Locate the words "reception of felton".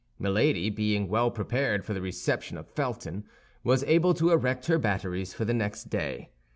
2.01-3.23